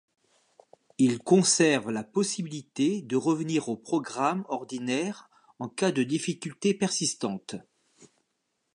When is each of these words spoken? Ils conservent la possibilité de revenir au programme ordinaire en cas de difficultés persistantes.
Ils 0.97 1.19
conservent 1.19 1.91
la 1.91 2.03
possibilité 2.03 3.03
de 3.03 3.15
revenir 3.15 3.69
au 3.69 3.77
programme 3.77 4.45
ordinaire 4.49 5.29
en 5.59 5.69
cas 5.69 5.91
de 5.91 6.01
difficultés 6.01 6.73
persistantes. 6.73 7.53